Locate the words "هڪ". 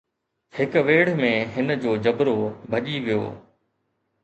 0.59-0.71